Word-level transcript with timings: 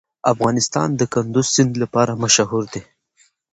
افغانستان 0.33 0.89
د 0.95 1.01
کندز 1.13 1.45
سیند 1.55 1.73
لپاره 1.83 2.19
مشهور 2.23 2.63
دی. 2.73 2.81